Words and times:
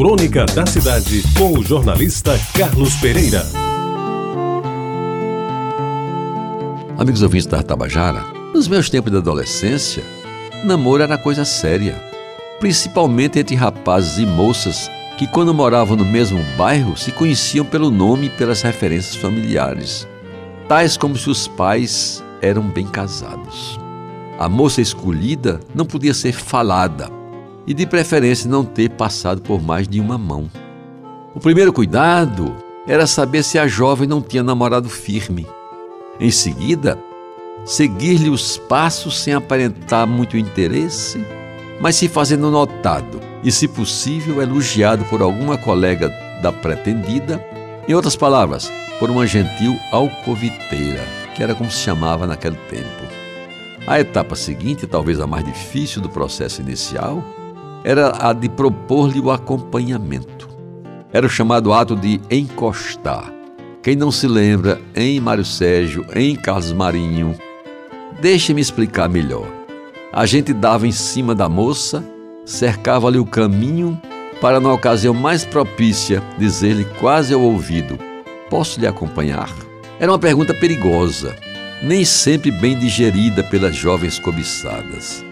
Crônica 0.00 0.46
da 0.46 0.64
Cidade, 0.64 1.22
com 1.36 1.58
o 1.58 1.62
jornalista 1.62 2.32
Carlos 2.56 2.94
Pereira. 2.94 3.44
Amigos 6.96 7.20
ouvintes 7.20 7.44
da 7.44 7.62
Tabajara, 7.62 8.24
nos 8.54 8.66
meus 8.66 8.88
tempos 8.88 9.12
de 9.12 9.18
adolescência, 9.18 10.02
namoro 10.64 11.02
era 11.02 11.18
coisa 11.18 11.44
séria, 11.44 12.02
principalmente 12.58 13.38
entre 13.38 13.54
rapazes 13.54 14.16
e 14.16 14.24
moças 14.24 14.90
que, 15.18 15.26
quando 15.26 15.52
moravam 15.52 15.98
no 15.98 16.04
mesmo 16.06 16.42
bairro, 16.56 16.96
se 16.96 17.12
conheciam 17.12 17.66
pelo 17.66 17.90
nome 17.90 18.28
e 18.28 18.30
pelas 18.30 18.62
referências 18.62 19.16
familiares, 19.16 20.08
tais 20.66 20.96
como 20.96 21.14
se 21.14 21.28
os 21.28 21.46
pais 21.46 22.24
eram 22.40 22.62
bem 22.62 22.86
casados. 22.86 23.78
A 24.38 24.48
moça 24.48 24.80
escolhida 24.80 25.60
não 25.74 25.84
podia 25.84 26.14
ser 26.14 26.32
falada 26.32 27.19
e, 27.66 27.74
de 27.74 27.86
preferência, 27.86 28.50
não 28.50 28.64
ter 28.64 28.90
passado 28.90 29.42
por 29.42 29.62
mais 29.62 29.86
de 29.86 30.00
uma 30.00 30.18
mão. 30.18 30.50
O 31.34 31.40
primeiro 31.40 31.72
cuidado 31.72 32.54
era 32.86 33.06
saber 33.06 33.42
se 33.42 33.58
a 33.58 33.66
jovem 33.68 34.08
não 34.08 34.20
tinha 34.20 34.42
namorado 34.42 34.88
firme. 34.88 35.46
Em 36.18 36.30
seguida, 36.30 36.98
seguir-lhe 37.64 38.28
os 38.28 38.56
passos 38.56 39.20
sem 39.20 39.34
aparentar 39.34 40.06
muito 40.06 40.36
interesse, 40.36 41.24
mas 41.80 41.96
se 41.96 42.08
fazendo 42.08 42.50
notado 42.50 43.20
e, 43.42 43.52
se 43.52 43.68
possível, 43.68 44.42
elogiado 44.42 45.04
por 45.04 45.22
alguma 45.22 45.56
colega 45.56 46.08
da 46.42 46.52
pretendida, 46.52 47.44
em 47.88 47.94
outras 47.94 48.16
palavras, 48.16 48.70
por 48.98 49.10
uma 49.10 49.26
gentil 49.26 49.76
alcoviteira, 49.92 51.02
que 51.34 51.42
era 51.42 51.54
como 51.54 51.70
se 51.70 51.78
chamava 51.78 52.26
naquele 52.26 52.56
tempo. 52.68 53.10
A 53.86 53.98
etapa 53.98 54.36
seguinte, 54.36 54.86
talvez 54.86 55.20
a 55.20 55.26
mais 55.26 55.44
difícil 55.44 56.02
do 56.02 56.08
processo 56.08 56.60
inicial, 56.60 57.24
era 57.84 58.12
a 58.28 58.32
de 58.32 58.48
propor-lhe 58.48 59.20
o 59.20 59.30
acompanhamento. 59.30 60.48
Era 61.12 61.26
o 61.26 61.30
chamado 61.30 61.72
ato 61.72 61.96
de 61.96 62.20
encostar. 62.30 63.32
Quem 63.82 63.96
não 63.96 64.10
se 64.10 64.28
lembra, 64.28 64.80
em 64.94 65.18
Mário 65.18 65.44
Sérgio, 65.44 66.04
em 66.14 66.36
Carlos 66.36 66.72
Marinho, 66.72 67.34
deixe-me 68.20 68.60
explicar 68.60 69.08
melhor. 69.08 69.46
A 70.12 70.26
gente 70.26 70.52
dava 70.52 70.86
em 70.86 70.92
cima 70.92 71.34
da 71.34 71.48
moça, 71.48 72.04
cercava-lhe 72.44 73.18
o 73.18 73.24
caminho 73.24 74.00
para, 74.40 74.60
na 74.60 74.72
ocasião 74.72 75.14
mais 75.14 75.44
propícia, 75.44 76.22
dizer-lhe 76.38 76.84
quase 76.98 77.32
ao 77.32 77.40
ouvido: 77.40 77.98
Posso 78.50 78.78
lhe 78.78 78.86
acompanhar? 78.86 79.50
Era 79.98 80.12
uma 80.12 80.18
pergunta 80.18 80.52
perigosa 80.54 81.34
nem 81.82 82.04
sempre 82.04 82.50
bem 82.50 82.78
digerida 82.78 83.42
pelas 83.42 83.74
jovens 83.74 84.18
cobiçadas. 84.18 85.24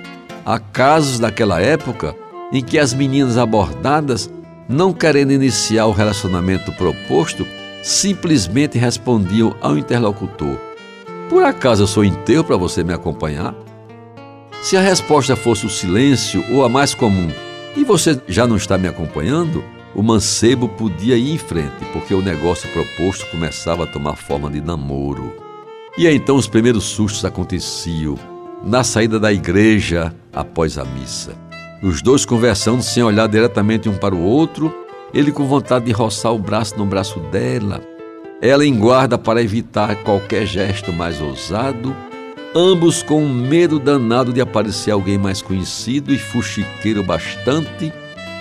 Há 0.47 0.59
casos 0.59 1.19
daquela 1.19 1.61
época 1.61 2.15
em 2.53 2.63
que 2.63 2.79
as 2.79 2.95
meninas 2.95 3.37
abordadas, 3.37 4.31
não 4.69 4.93
querendo 4.93 5.33
iniciar 5.33 5.87
o 5.87 5.93
relacionamento 5.93 6.73
proposto, 6.73 7.47
simplesmente 7.83 8.79
respondiam 8.79 9.55
ao 9.61 9.77
interlocutor: 9.77 10.59
Por 11.29 11.43
acaso 11.45 11.83
eu 11.83 11.87
sou 11.87 12.05
inteiro 12.05 12.45
para 12.45 12.57
você 12.57 12.83
me 12.83 12.93
acompanhar? 12.93 13.55
Se 14.63 14.77
a 14.77 14.81
resposta 14.81 15.37
fosse 15.37 15.67
o 15.67 15.71
silêncio 15.71 16.45
ou 16.53 16.65
a 16.65 16.69
mais 16.69 16.95
comum, 16.95 17.31
e 17.77 17.85
você 17.85 18.21
já 18.27 18.47
não 18.47 18.57
está 18.57 18.77
me 18.77 18.89
acompanhando, 18.89 19.63
o 19.95 20.03
mancebo 20.03 20.69
podia 20.69 21.17
ir 21.17 21.33
em 21.33 21.39
frente, 21.39 21.85
porque 21.93 22.13
o 22.13 22.23
negócio 22.23 22.69
proposto 22.71 23.31
começava 23.31 23.85
a 23.85 23.87
tomar 23.87 24.17
forma 24.17 24.51
de 24.51 24.61
namoro. 24.61 25.33
E 25.97 26.07
então 26.07 26.37
os 26.37 26.49
primeiros 26.49 26.85
sustos 26.85 27.25
aconteciam 27.25 28.17
na 28.65 28.83
saída 28.83 29.19
da 29.19 29.33
igreja 29.33 30.15
após 30.33 30.77
a 30.77 30.85
missa. 30.85 31.48
Os 31.81 32.03
dois 32.03 32.25
conversando 32.25 32.83
sem 32.83 33.05
olhar 33.05 33.29
diretamente 33.29 33.89
um 33.89 33.95
para 33.95 34.15
o 34.15 34.21
outro, 34.21 34.75
ele 35.15 35.31
com 35.31 35.47
vontade 35.47 35.85
de 35.85 35.93
roçar 35.93 36.33
o 36.33 36.39
braço 36.39 36.77
no 36.77 36.85
braço 36.85 37.21
dela, 37.31 37.81
ela 38.43 38.67
em 38.67 38.77
guarda 38.77 39.17
para 39.17 39.43
evitar 39.43 39.95
qualquer 40.03 40.45
gesto 40.45 40.93
mais 40.93 41.21
ousado, 41.21 41.95
ambos 42.55 43.03
com 43.03 43.23
um 43.23 43.33
medo 43.33 43.79
danado 43.79 44.33
de 44.33 44.41
aparecer 44.41 44.91
alguém 44.91 45.19
mais 45.19 45.41
conhecido 45.41 46.13
e 46.13 46.19
fuxiqueiro 46.19 47.05
bastante 47.05 47.93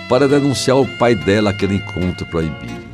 para 0.08 0.26
denunciar 0.26 0.76
ao 0.76 0.86
pai 0.98 1.14
dela 1.14 1.50
aquele 1.50 1.76
encontro 1.76 2.26
proibido. 2.26 2.88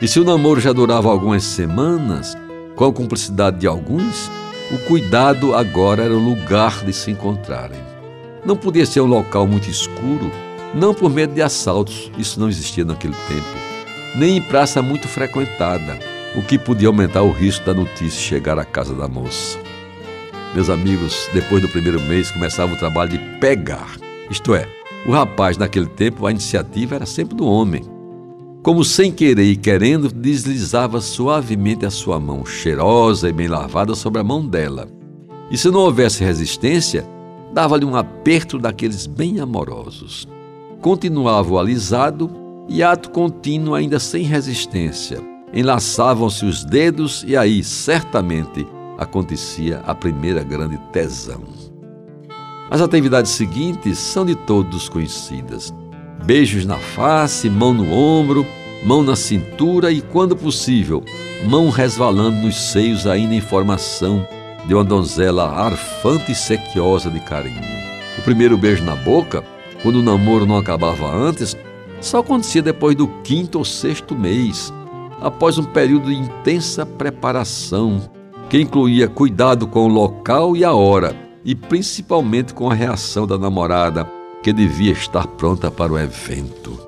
E 0.00 0.06
se 0.06 0.20
o 0.20 0.24
namoro 0.24 0.60
já 0.60 0.72
durava 0.72 1.10
algumas 1.10 1.42
semanas, 1.42 2.36
com 2.76 2.84
a 2.84 2.92
cumplicidade 2.92 3.58
de 3.58 3.66
alguns, 3.66 4.30
o 4.70 4.78
cuidado 4.86 5.52
agora 5.52 6.04
era 6.04 6.14
o 6.14 6.18
lugar 6.18 6.84
de 6.84 6.92
se 6.92 7.10
encontrarem. 7.10 7.87
Não 8.44 8.56
podia 8.56 8.86
ser 8.86 9.00
um 9.00 9.06
local 9.06 9.46
muito 9.46 9.68
escuro, 9.68 10.30
não 10.74 10.94
por 10.94 11.10
medo 11.10 11.34
de 11.34 11.42
assaltos, 11.42 12.10
isso 12.18 12.38
não 12.38 12.48
existia 12.48 12.84
naquele 12.84 13.14
tempo, 13.26 13.46
nem 14.16 14.36
em 14.36 14.42
praça 14.42 14.82
muito 14.82 15.08
frequentada, 15.08 15.98
o 16.36 16.42
que 16.42 16.58
podia 16.58 16.88
aumentar 16.88 17.22
o 17.22 17.32
risco 17.32 17.64
da 17.64 17.74
notícia 17.74 18.20
chegar 18.20 18.58
à 18.58 18.64
casa 18.64 18.94
da 18.94 19.08
moça. 19.08 19.58
Meus 20.54 20.70
amigos, 20.70 21.28
depois 21.32 21.62
do 21.62 21.68
primeiro 21.68 22.00
mês 22.00 22.30
começava 22.30 22.72
o 22.72 22.78
trabalho 22.78 23.10
de 23.10 23.18
pegar, 23.38 23.96
isto 24.30 24.54
é, 24.54 24.68
o 25.06 25.12
rapaz 25.12 25.56
naquele 25.56 25.86
tempo 25.86 26.26
a 26.26 26.30
iniciativa 26.30 26.96
era 26.96 27.06
sempre 27.06 27.34
do 27.36 27.46
homem 27.46 27.98
como 28.62 28.84
sem 28.84 29.10
querer 29.10 29.44
e 29.44 29.56
querendo, 29.56 30.12
deslizava 30.12 31.00
suavemente 31.00 31.86
a 31.86 31.90
sua 31.90 32.18
mão, 32.18 32.44
cheirosa 32.44 33.28
e 33.28 33.32
bem 33.32 33.48
lavada, 33.48 33.94
sobre 33.94 34.20
a 34.20 34.22
mão 34.24 34.46
dela. 34.46 34.88
E 35.50 35.56
se 35.56 35.70
não 35.70 35.80
houvesse 35.80 36.22
resistência, 36.22 37.02
dava-lhe 37.52 37.84
um 37.84 37.96
aperto 37.96 38.58
daqueles 38.58 39.06
bem 39.06 39.40
amorosos. 39.40 40.26
Continuava 40.80 41.52
o 41.52 41.58
alisado 41.58 42.30
e 42.68 42.82
ato 42.82 43.10
contínuo, 43.10 43.74
ainda 43.74 43.98
sem 43.98 44.22
resistência. 44.22 45.18
Enlaçavam-se 45.52 46.44
os 46.44 46.64
dedos 46.64 47.24
e 47.26 47.36
aí, 47.36 47.64
certamente, 47.64 48.66
acontecia 48.98 49.82
a 49.86 49.94
primeira 49.94 50.42
grande 50.42 50.78
tesão. 50.92 51.42
As 52.70 52.80
atividades 52.80 53.30
seguintes 53.32 53.98
são 53.98 54.26
de 54.26 54.34
todos 54.34 54.88
conhecidas 54.88 55.72
beijos 56.24 56.66
na 56.66 56.76
face, 56.76 57.48
mão 57.48 57.72
no 57.72 57.90
ombro, 57.90 58.46
mão 58.84 59.02
na 59.02 59.16
cintura 59.16 59.90
e, 59.90 60.02
quando 60.02 60.36
possível, 60.36 61.02
mão 61.46 61.70
resvalando 61.70 62.36
nos 62.42 62.54
seios 62.54 63.06
ainda 63.06 63.34
em 63.34 63.40
formação 63.40 64.26
de 64.68 64.74
uma 64.74 64.84
donzela 64.84 65.48
arfante 65.50 66.32
e 66.32 66.34
sequiosa 66.34 67.10
de 67.10 67.18
carinho. 67.20 67.62
O 68.18 68.22
primeiro 68.22 68.58
beijo 68.58 68.84
na 68.84 68.94
boca, 68.94 69.42
quando 69.82 69.96
o 69.96 70.02
namoro 70.02 70.44
não 70.44 70.58
acabava 70.58 71.10
antes, 71.10 71.56
só 72.02 72.18
acontecia 72.18 72.60
depois 72.60 72.94
do 72.94 73.08
quinto 73.24 73.56
ou 73.56 73.64
sexto 73.64 74.14
mês, 74.14 74.70
após 75.22 75.56
um 75.56 75.64
período 75.64 76.10
de 76.10 76.16
intensa 76.16 76.84
preparação, 76.84 78.10
que 78.50 78.60
incluía 78.60 79.08
cuidado 79.08 79.66
com 79.66 79.86
o 79.86 79.88
local 79.88 80.54
e 80.54 80.62
a 80.62 80.74
hora, 80.74 81.16
e 81.42 81.54
principalmente 81.54 82.52
com 82.52 82.70
a 82.70 82.74
reação 82.74 83.26
da 83.26 83.38
namorada 83.38 84.06
que 84.42 84.52
devia 84.52 84.92
estar 84.92 85.26
pronta 85.26 85.70
para 85.70 85.94
o 85.94 85.98
evento. 85.98 86.78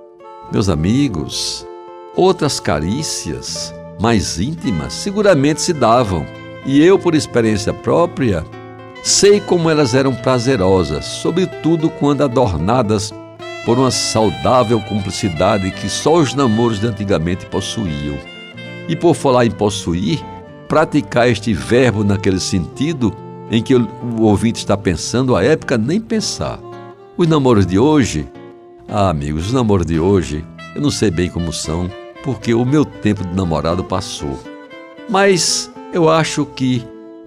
Meus 0.52 0.68
amigos, 0.68 1.66
outras 2.14 2.60
carícias 2.60 3.74
mais 3.98 4.38
íntimas 4.38 4.92
seguramente 4.92 5.62
se 5.62 5.72
davam, 5.72 6.26
e 6.64 6.82
eu, 6.84 6.98
por 6.98 7.14
experiência 7.14 7.72
própria, 7.72 8.44
sei 9.02 9.40
como 9.40 9.70
elas 9.70 9.94
eram 9.94 10.14
prazerosas, 10.14 11.04
sobretudo 11.04 11.88
quando 11.88 12.22
adornadas 12.22 13.12
por 13.64 13.78
uma 13.78 13.90
saudável 13.90 14.80
cumplicidade 14.80 15.70
que 15.70 15.88
só 15.88 16.14
os 16.14 16.34
namoros 16.34 16.80
de 16.80 16.86
antigamente 16.86 17.46
possuíam. 17.46 18.18
E 18.88 18.96
por 18.96 19.14
falar 19.14 19.46
em 19.46 19.50
possuir, 19.50 20.20
praticar 20.68 21.28
este 21.28 21.52
verbo 21.52 22.04
naquele 22.04 22.40
sentido 22.40 23.14
em 23.50 23.62
que 23.62 23.74
o 23.74 24.22
ouvinte 24.22 24.58
está 24.58 24.76
pensando, 24.76 25.34
a 25.34 25.42
época 25.42 25.76
nem 25.76 26.00
pensar. 26.00 26.58
Os 27.16 27.26
namoros 27.26 27.66
de 27.66 27.78
hoje, 27.78 28.28
ah, 28.88 29.10
amigos, 29.10 29.46
os 29.46 29.52
namoros 29.52 29.86
de 29.86 29.98
hoje, 29.98 30.44
eu 30.74 30.80
não 30.80 30.90
sei 30.90 31.10
bem 31.10 31.28
como 31.28 31.52
são, 31.52 31.90
porque 32.22 32.54
o 32.54 32.64
meu 32.64 32.84
tempo 32.84 33.26
de 33.26 33.34
namorado 33.34 33.82
passou. 33.82 34.38
Mas 35.08 35.70
eu 35.92 36.08
acho 36.08 36.46
que 36.46 36.84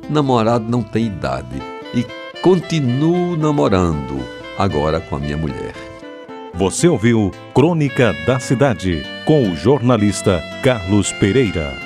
namorado 0.09 0.65
não 0.69 0.81
tem 0.81 1.07
idade 1.07 1.61
e 1.93 2.05
continuo 2.41 3.35
namorando 3.35 4.19
agora 4.57 4.99
com 4.99 5.17
a 5.17 5.19
minha 5.19 5.37
mulher. 5.37 5.73
Você 6.53 6.87
ouviu 6.87 7.31
Crônica 7.53 8.13
da 8.25 8.39
Cidade 8.39 9.03
com 9.25 9.49
o 9.49 9.55
jornalista 9.55 10.41
Carlos 10.63 11.11
Pereira. 11.13 11.82